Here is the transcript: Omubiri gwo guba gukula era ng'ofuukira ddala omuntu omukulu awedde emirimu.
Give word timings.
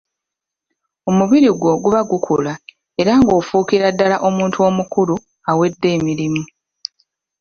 Omubiri 1.09 1.49
gwo 1.59 1.71
guba 1.83 1.99
gukula 2.11 2.53
era 3.01 3.13
ng'ofuukira 3.19 3.87
ddala 3.93 4.15
omuntu 4.27 4.57
omukulu 4.67 5.15
awedde 5.49 5.87
emirimu. 5.97 6.41